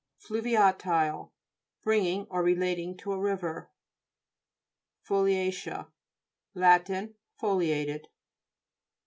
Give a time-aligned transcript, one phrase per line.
[0.17, 1.29] FLU'VIATILE
[1.83, 3.69] Belonging or relating to a river.
[5.07, 5.91] FOLIA'CEA
[6.55, 6.89] Lat.
[7.39, 8.07] Foliated.